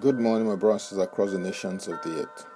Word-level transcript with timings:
Good 0.00 0.18
morning, 0.18 0.48
my 0.48 0.56
brothers 0.56 0.96
across 0.96 1.32
the 1.32 1.38
nations 1.38 1.86
of 1.86 2.00
the 2.02 2.22
earth. 2.22 2.46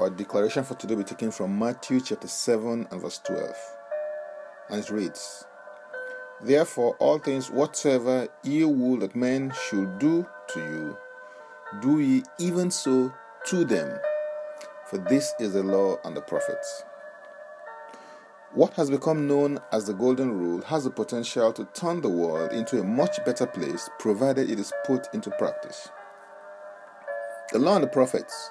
Our 0.00 0.10
declaration 0.10 0.64
for 0.64 0.74
today 0.74 0.96
will 0.96 1.04
be 1.04 1.08
taken 1.08 1.30
from 1.30 1.56
Matthew 1.56 2.00
chapter 2.00 2.26
7 2.26 2.88
and 2.90 3.00
verse 3.00 3.18
12. 3.18 3.54
And 4.70 4.82
it 4.82 4.90
reads 4.90 5.44
Therefore, 6.42 6.96
all 6.98 7.18
things 7.18 7.48
whatsoever 7.50 8.26
ye 8.42 8.64
will 8.64 8.98
that 8.98 9.14
men 9.14 9.52
should 9.68 10.00
do 10.00 10.26
to 10.48 10.58
you, 10.58 10.96
do 11.80 12.00
ye 12.00 12.24
even 12.40 12.72
so 12.72 13.14
to 13.46 13.64
them. 13.64 13.96
For 14.86 14.98
this 14.98 15.32
is 15.38 15.52
the 15.52 15.62
law 15.62 15.98
and 16.04 16.16
the 16.16 16.22
prophets. 16.22 16.82
What 18.52 18.72
has 18.74 18.90
become 18.90 19.28
known 19.28 19.60
as 19.70 19.86
the 19.86 19.94
Golden 19.94 20.32
Rule 20.36 20.62
has 20.62 20.84
the 20.84 20.90
potential 20.90 21.52
to 21.52 21.66
turn 21.66 22.00
the 22.00 22.08
world 22.08 22.52
into 22.52 22.80
a 22.80 22.84
much 22.84 23.24
better 23.24 23.46
place 23.46 23.88
provided 23.98 24.50
it 24.50 24.58
is 24.58 24.72
put 24.86 25.06
into 25.14 25.30
practice. 25.32 25.88
The 27.52 27.60
law 27.60 27.76
and 27.76 27.84
the 27.84 27.88
prophets, 27.88 28.50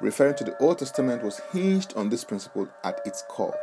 referring 0.00 0.34
to 0.36 0.44
the 0.44 0.56
Old 0.58 0.78
Testament, 0.78 1.22
was 1.22 1.40
hinged 1.52 1.94
on 1.96 2.10
this 2.10 2.22
principle 2.22 2.68
at 2.84 3.00
its 3.06 3.24
core. 3.28 3.58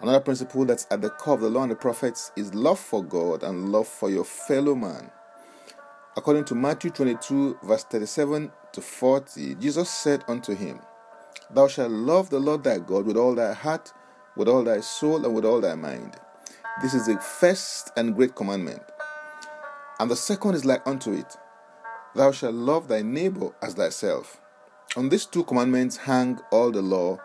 Another 0.00 0.20
principle 0.20 0.64
that's 0.64 0.86
at 0.92 1.02
the 1.02 1.10
core 1.10 1.34
of 1.34 1.40
the 1.40 1.50
law 1.50 1.62
and 1.62 1.72
the 1.72 1.76
prophets 1.76 2.30
is 2.36 2.54
love 2.54 2.78
for 2.78 3.02
God 3.02 3.42
and 3.42 3.72
love 3.72 3.88
for 3.88 4.08
your 4.08 4.24
fellow 4.24 4.76
man. 4.76 5.10
According 6.16 6.44
to 6.46 6.54
Matthew 6.54 6.90
22, 6.90 7.58
verse 7.64 7.82
37 7.84 8.52
to 8.72 8.80
40, 8.80 9.56
Jesus 9.56 9.90
said 9.90 10.22
unto 10.28 10.54
him, 10.54 10.78
Thou 11.50 11.66
shalt 11.66 11.90
love 11.90 12.30
the 12.30 12.38
Lord 12.38 12.62
thy 12.62 12.78
God 12.78 13.04
with 13.04 13.16
all 13.16 13.34
thy 13.34 13.52
heart, 13.52 13.92
with 14.36 14.46
all 14.46 14.62
thy 14.62 14.80
soul, 14.80 15.24
and 15.24 15.34
with 15.34 15.44
all 15.44 15.60
thy 15.60 15.74
mind. 15.74 16.14
This 16.82 16.94
is 16.94 17.06
the 17.06 17.18
first 17.18 17.90
and 17.96 18.14
great 18.14 18.36
commandment. 18.36 18.82
And 19.98 20.08
the 20.08 20.14
second 20.14 20.54
is 20.54 20.64
like 20.64 20.86
unto 20.86 21.12
it 21.12 21.36
Thou 22.14 22.32
shalt 22.32 22.54
love 22.54 22.88
thy 22.88 23.02
neighbor 23.02 23.50
as 23.62 23.74
thyself. 23.74 24.40
On 24.96 25.08
these 25.08 25.26
two 25.26 25.44
commandments 25.44 25.98
hang 25.98 26.38
all 26.50 26.70
the 26.70 26.80
law 26.80 27.18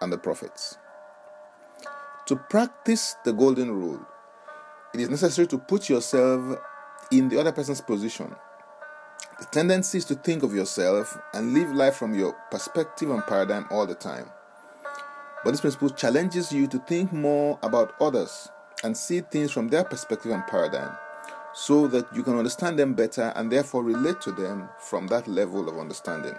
and 0.00 0.12
the 0.12 0.18
prophets. 0.18 0.76
To 2.26 2.36
practice 2.36 3.16
the 3.24 3.32
golden 3.32 3.70
rule, 3.72 4.06
it 4.92 5.00
is 5.00 5.08
necessary 5.08 5.46
to 5.48 5.58
put 5.58 5.88
yourself 5.88 6.58
in 7.10 7.28
the 7.28 7.40
other 7.40 7.52
person's 7.52 7.80
position. 7.80 8.34
The 9.38 9.46
tendency 9.46 9.98
is 9.98 10.04
to 10.06 10.14
think 10.14 10.42
of 10.42 10.54
yourself 10.54 11.16
and 11.32 11.54
live 11.54 11.70
life 11.70 11.96
from 11.96 12.14
your 12.14 12.34
perspective 12.50 13.10
and 13.10 13.22
paradigm 13.26 13.66
all 13.70 13.86
the 13.86 13.94
time. 13.94 14.30
But 15.44 15.52
this 15.52 15.60
principle 15.60 15.90
challenges 15.90 16.52
you 16.52 16.66
to 16.68 16.78
think 16.80 17.12
more 17.12 17.58
about 17.62 17.94
others 18.00 18.48
and 18.84 18.96
see 18.96 19.20
things 19.20 19.50
from 19.50 19.68
their 19.68 19.84
perspective 19.84 20.32
and 20.32 20.46
paradigm 20.46 20.96
so 21.56 21.88
that 21.88 22.06
you 22.14 22.22
can 22.22 22.36
understand 22.36 22.78
them 22.78 22.92
better 22.92 23.32
and 23.34 23.50
therefore 23.50 23.82
relate 23.82 24.20
to 24.20 24.30
them 24.30 24.68
from 24.78 25.06
that 25.06 25.26
level 25.26 25.70
of 25.70 25.78
understanding. 25.78 26.34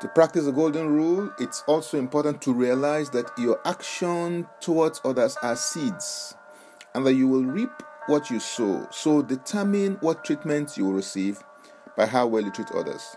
To 0.00 0.08
practice 0.08 0.46
the 0.46 0.52
golden 0.52 0.88
rule, 0.88 1.30
it's 1.38 1.62
also 1.66 1.98
important 1.98 2.40
to 2.42 2.54
realize 2.54 3.10
that 3.10 3.30
your 3.36 3.60
action 3.66 4.46
towards 4.60 5.02
others 5.04 5.36
are 5.42 5.56
seeds 5.56 6.36
and 6.94 7.04
that 7.04 7.14
you 7.14 7.28
will 7.28 7.44
reap 7.44 7.82
what 8.06 8.30
you 8.30 8.40
sow. 8.40 8.88
So 8.90 9.20
determine 9.20 9.98
what 10.00 10.24
treatment 10.24 10.78
you 10.78 10.86
will 10.86 10.94
receive 10.94 11.42
by 11.98 12.06
how 12.06 12.28
well 12.28 12.42
you 12.42 12.50
treat 12.50 12.70
others. 12.70 13.14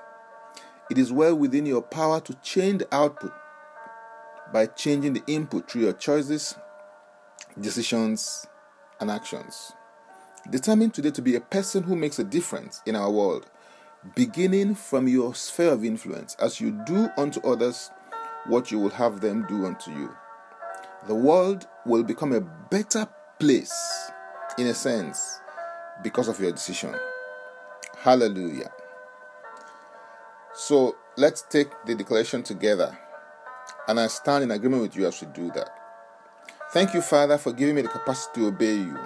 It 0.89 0.97
is 0.97 1.13
well 1.13 1.35
within 1.35 1.65
your 1.65 1.81
power 1.81 2.19
to 2.19 2.33
change 2.41 2.79
the 2.79 2.93
output 2.93 3.31
by 4.51 4.65
changing 4.65 5.13
the 5.13 5.23
input 5.25 5.71
through 5.71 5.83
your 5.83 5.93
choices, 5.93 6.55
decisions, 7.57 8.45
and 9.01 9.11
actions. 9.11 9.73
Determine 10.49 10.91
today 10.91 11.11
to 11.11 11.21
be 11.21 11.35
a 11.35 11.41
person 11.41 11.83
who 11.83 11.95
makes 11.95 12.19
a 12.19 12.23
difference 12.23 12.81
in 12.85 12.95
our 12.95 13.11
world, 13.11 13.47
beginning 14.15 14.75
from 14.75 15.07
your 15.07 15.35
sphere 15.35 15.73
of 15.73 15.83
influence. 15.83 16.35
As 16.39 16.61
you 16.61 16.71
do 16.85 17.09
unto 17.17 17.41
others 17.41 17.91
what 18.47 18.71
you 18.71 18.79
will 18.79 18.89
have 18.89 19.21
them 19.21 19.45
do 19.47 19.65
unto 19.65 19.91
you. 19.91 20.09
The 21.07 21.15
world 21.15 21.67
will 21.85 22.03
become 22.03 22.31
a 22.33 22.41
better 22.41 23.07
place, 23.39 24.11
in 24.57 24.67
a 24.67 24.73
sense, 24.73 25.39
because 26.03 26.27
of 26.27 26.39
your 26.39 26.51
decision. 26.51 26.95
Hallelujah. 27.97 28.71
So 30.53 30.95
let's 31.17 31.43
take 31.43 31.69
the 31.85 31.95
declaration 31.95 32.43
together, 32.43 32.97
and 33.87 33.99
I 33.99 34.07
stand 34.07 34.43
in 34.43 34.51
agreement 34.51 34.81
with 34.83 34.95
you 34.95 35.07
as 35.07 35.21
we 35.21 35.27
do 35.27 35.51
that. 35.51 35.80
Thank 36.73 36.93
you, 36.93 37.01
Father, 37.01 37.37
for 37.37 37.51
giving 37.51 37.75
me 37.75 37.81
the 37.81 37.89
capacity 37.89 38.39
to 38.39 38.47
obey 38.47 38.75
you. 38.75 38.97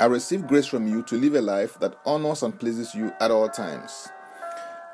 I 0.00 0.06
receive 0.06 0.48
grace 0.48 0.66
from 0.66 0.88
you 0.88 1.04
to 1.04 1.14
live 1.14 1.36
a 1.36 1.40
life 1.40 1.78
that 1.78 1.94
honors 2.04 2.42
and 2.42 2.58
pleases 2.58 2.92
you 2.92 3.12
at 3.20 3.30
all 3.30 3.48
times. 3.48 4.08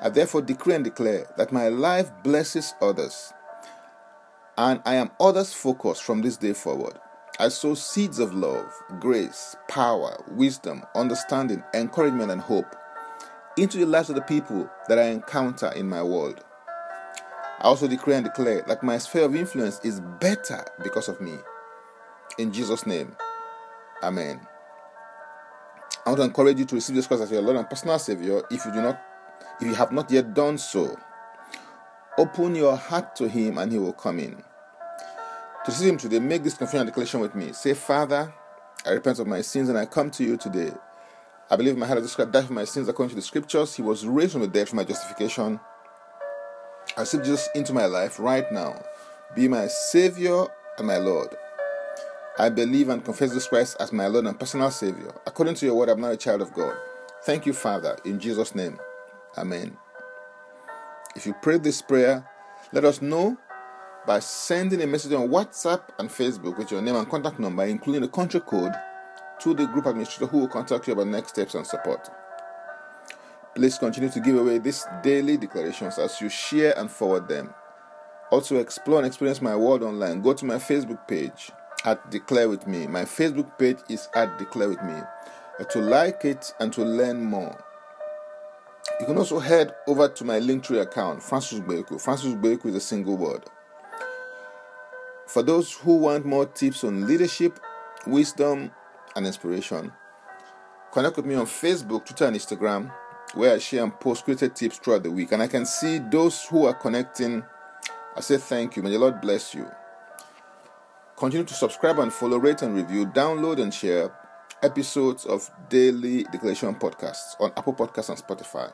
I 0.03 0.11
therefore 0.11 0.43
decree 0.43 0.75
and 0.75 0.85
declare 0.85 1.27
that 1.39 1.51
my 1.51 1.69
life 1.69 2.11
blesses 2.23 2.75
others, 2.83 3.33
and 4.59 4.83
I 4.85 4.97
am 4.97 5.13
others 5.19 5.55
focused 5.55 6.03
from 6.03 6.21
this 6.21 6.37
day 6.37 6.53
forward. 6.53 6.99
I 7.41 7.49
sow 7.49 7.73
seeds 7.73 8.19
of 8.19 8.35
love, 8.35 8.71
grace, 9.01 9.57
power, 9.67 10.23
wisdom, 10.29 10.83
understanding, 10.95 11.65
encouragement, 11.73 12.33
and 12.33 12.41
hope 12.43 12.77
into 13.57 13.79
the 13.79 13.87
lives 13.87 14.11
of 14.11 14.17
the 14.17 14.21
people 14.21 14.69
that 14.89 14.99
I 14.99 15.05
encounter 15.05 15.73
in 15.73 15.89
my 15.89 16.03
world. 16.03 16.45
I 17.61 17.65
also 17.65 17.89
decree 17.89 18.15
and 18.15 18.25
declare 18.25 18.63
that 18.69 18.83
my 18.83 18.99
sphere 18.99 19.25
of 19.25 19.35
influence 19.35 19.81
is 19.85 20.01
better 20.21 20.65
because 20.83 21.09
of 21.09 21.21
me. 21.21 21.37
In 22.39 22.53
Jesus' 22.53 22.87
name, 22.87 23.17
Amen. 24.03 24.41
I 26.05 26.11
want 26.11 26.19
to 26.19 26.25
encourage 26.25 26.59
you 26.59 26.67
to 26.67 26.75
receive 26.75 26.95
Jesus 26.97 27.07
Christ 27.07 27.23
as 27.23 27.31
your 27.31 27.41
Lord 27.41 27.57
and 27.57 27.69
personal 27.69 27.99
Savior 27.99 28.43
if 28.51 28.67
you 28.67 28.73
do 28.73 28.83
not, 28.83 29.01
if 29.61 29.67
you 29.67 29.75
have 29.75 29.93
not 29.93 30.11
yet 30.11 30.35
done 30.35 30.59
so. 30.59 30.95
Open 32.19 32.55
your 32.55 32.77
heart 32.77 33.17
to 33.17 33.29
Him 33.29 33.57
and 33.57 33.73
He 33.73 33.79
will 33.79 33.95
come 33.95 34.19
in. 34.19 34.35
To 34.35 35.71
receive 35.71 35.89
Him 35.89 35.97
today, 35.97 36.19
make 36.19 36.45
this 36.45 36.55
confession 36.55 36.81
and 36.81 36.89
declaration 36.89 37.21
with 37.21 37.35
me. 37.35 37.53
Say, 37.53 37.73
Father, 37.73 38.33
I 38.85 38.91
repent 38.91 39.19
of 39.19 39.27
my 39.27 39.41
sins 39.41 39.71
and 39.71 39.79
I 39.79 39.87
come 39.87 40.11
to 40.11 40.25
you 40.25 40.37
today. 40.37 40.73
I 41.51 41.57
believe 41.57 41.77
my 41.77 41.87
heart 41.87 42.01
has 42.01 42.15
died 42.15 42.47
for 42.47 42.53
my 42.53 42.65
sins 42.65 42.89
according 42.89 43.11
to 43.11 43.17
the 43.17 43.23
scriptures. 43.23 43.75
He 43.75 43.83
was 43.83 44.07
raised 44.07 44.33
from 44.33 44.43
the 44.43 44.49
dead 44.49 44.69
for 44.69 44.77
my 44.77 44.85
justification. 44.85 45.59
I 46.97 47.03
accept 47.03 47.25
Jesus 47.25 47.49
into 47.55 47.73
my 47.73 47.87
life 47.87 48.21
right 48.21 48.51
now. 48.53 48.81
Be 49.35 49.49
my 49.49 49.67
Savior 49.67 50.47
and 50.79 50.87
my 50.87 50.99
Lord. 50.99 51.35
I 52.39 52.49
believe 52.49 52.89
and 52.89 53.05
confess 53.05 53.31
Jesus 53.31 53.49
Christ 53.49 53.77
as 53.81 53.93
my 53.93 54.07
Lord 54.07 54.27
and 54.27 54.39
personal 54.39 54.71
Savior. 54.71 55.13
According 55.27 55.57
to 55.57 55.67
your 55.67 55.75
word, 55.75 55.89
I'm 55.89 56.01
now 56.01 56.11
a 56.11 56.17
child 56.17 56.41
of 56.41 56.53
God. 56.53 56.77
Thank 57.25 57.47
you, 57.47 57.53
Father, 57.53 57.97
in 58.05 58.21
Jesus' 58.21 58.55
name. 58.55 58.79
Amen. 59.37 59.77
If 61.17 61.27
you 61.27 61.35
prayed 61.35 61.65
this 61.65 61.83
prayer, 61.83 62.29
let 62.73 62.85
us 62.85 63.03
know 63.03 63.37
by 64.07 64.21
sending 64.21 64.83
a 64.83 64.87
message 64.87 65.13
on 65.13 65.29
WhatsApp 65.29 65.83
and 65.99 66.09
Facebook 66.09 66.59
with 66.59 66.71
your 66.71 66.83
name 66.83 66.97
and 66.97 67.09
contact 67.09 67.41
number, 67.41 67.65
including 67.65 68.03
the 68.03 68.09
country 68.09 68.41
code, 68.41 68.73
to 69.41 69.55
the 69.55 69.67
group 69.67 69.87
administrator 69.87 70.31
who 70.31 70.39
will 70.39 70.49
contact 70.49 70.87
you 70.87 70.93
about 70.93 71.09
next 71.09 71.31
steps 71.31 71.55
and 71.55 71.67
support. 71.67 72.09
Please 73.55 73.79
continue 73.79 74.09
to 74.11 74.19
give 74.19 74.37
away 74.37 74.59
these 74.59 74.85
daily 75.03 75.37
declarations 75.37 75.99
as 75.99 76.21
you 76.21 76.29
share 76.29 76.77
and 76.77 76.91
forward 76.91 77.29
them. 77.29 77.55
Also, 78.33 78.57
explore 78.57 78.99
and 78.99 79.07
experience 79.07 79.41
my 79.41 79.55
world 79.55 79.85
online. 79.85 80.21
Go 80.23 80.33
to 80.33 80.45
my 80.45 80.57
Facebook 80.57 81.07
page 81.07 81.53
at 81.85 82.11
Declare 82.11 82.49
With 82.49 82.67
Me. 82.67 82.89
My 82.89 83.05
Facebook 83.05 83.57
page 83.57 83.79
is 83.89 84.09
at 84.17 84.39
Declare 84.39 84.71
With 84.71 84.83
Me. 84.83 84.95
Uh, 85.61 85.65
to 85.65 85.81
like 85.81 86.25
it 86.25 86.53
and 86.59 86.73
to 86.73 86.85
learn 86.85 87.25
more. 87.25 87.57
You 88.99 89.07
can 89.07 89.19
also 89.19 89.39
head 89.39 89.73
over 89.87 90.09
to 90.09 90.25
my 90.25 90.41
Linktree 90.41 90.81
account, 90.81 91.23
Francis 91.23 91.61
Beku. 91.61 92.01
Francis 92.01 92.35
Beku 92.35 92.67
is 92.67 92.75
a 92.75 92.81
single 92.81 93.17
word. 93.17 93.45
For 95.29 95.45
those 95.45 95.73
who 95.73 95.97
want 95.99 96.27
more 96.27 96.47
tips 96.47 96.83
on 96.83 97.07
leadership, 97.07 97.61
wisdom, 98.05 98.73
and 99.15 99.27
inspiration, 99.27 99.93
connect 100.93 101.17
with 101.17 101.27
me 101.27 101.37
on 101.37 101.47
Facebook, 101.47 102.05
Twitter, 102.05 102.27
and 102.27 102.37
Instagram 102.37 102.91
where 103.35 103.55
I 103.55 103.59
share 103.59 103.83
and 103.83 103.99
post 104.01 104.25
created 104.25 104.55
tips 104.57 104.79
throughout 104.79 105.03
the 105.03 105.11
week. 105.11 105.33
And 105.33 105.43
I 105.43 105.47
can 105.47 105.67
see 105.67 105.99
those 105.99 106.45
who 106.45 106.67
are 106.67 106.75
connecting. 106.75 107.45
I 108.17 108.21
say 108.21 108.37
thank 108.37 108.77
you. 108.77 108.83
May 108.83 108.91
the 108.91 108.99
Lord 108.99 109.21
bless 109.21 109.55
you. 109.55 109.71
Continue 111.17 111.47
to 111.47 111.55
subscribe 111.55 111.99
and 112.01 112.13
follow, 112.13 112.39
rate 112.39 112.63
and 112.63 112.75
review, 112.75 113.07
download 113.07 113.61
and 113.63 113.73
share 113.73 114.13
episodes 114.63 115.25
of 115.27 115.51
Daily 115.69 116.25
Declaration 116.25 116.75
Podcasts 116.75 117.39
on 117.39 117.53
Apple 117.57 117.75
Podcasts 117.75 118.09
and 118.09 118.19
Spotify. 118.19 118.73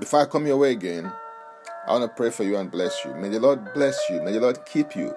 Before 0.00 0.20
I 0.20 0.26
come 0.26 0.46
your 0.46 0.56
way 0.56 0.72
again, 0.72 1.12
I 1.86 1.92
want 1.92 2.04
to 2.04 2.16
pray 2.16 2.30
for 2.30 2.44
you 2.44 2.56
and 2.56 2.70
bless 2.70 3.04
you. 3.04 3.14
May 3.14 3.28
the 3.28 3.40
Lord 3.40 3.72
bless 3.74 3.98
you. 4.10 4.22
May 4.22 4.32
the 4.32 4.40
Lord 4.40 4.64
keep 4.66 4.96
you. 4.96 5.14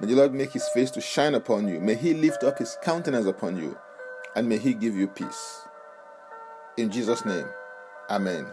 May 0.00 0.08
the 0.08 0.14
Lord 0.14 0.34
make 0.34 0.52
his 0.52 0.68
face 0.68 0.90
to 0.92 1.00
shine 1.00 1.34
upon 1.34 1.68
you. 1.68 1.80
May 1.80 1.94
he 1.94 2.14
lift 2.14 2.44
up 2.44 2.58
his 2.58 2.76
countenance 2.82 3.26
upon 3.26 3.56
you. 3.56 3.76
And 4.36 4.48
may 4.48 4.58
he 4.58 4.74
give 4.74 4.96
you 4.96 5.06
peace. 5.06 5.60
In 6.76 6.90
Jesus' 6.90 7.24
name, 7.24 7.46
Amen. 8.10 8.46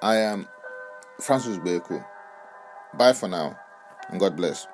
I 0.00 0.16
am 0.18 0.48
Francis 1.20 1.58
Beku. 1.58 2.04
Bye 2.94 3.12
for 3.14 3.28
now, 3.28 3.58
and 4.10 4.20
God 4.20 4.36
bless. 4.36 4.68